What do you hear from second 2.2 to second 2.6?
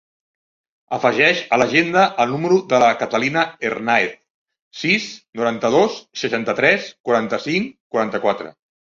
el número